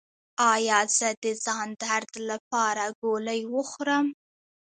ایا 0.53 0.79
زه 0.97 1.09
د 1.23 1.25
ځان 1.45 1.67
درد 1.83 2.11
لپاره 2.29 2.83
ګولۍ 3.01 3.41
وخورم؟ 3.55 4.07